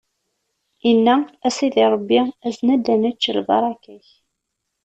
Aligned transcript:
Inna: 0.91 1.15
A 1.47 1.49
Sidi 1.55 1.83
Ṛebbi, 1.93 2.19
azen-d 2.47 2.85
ad 2.93 2.99
nečč 3.01 3.23
lbaṛaka-k! 3.37 4.07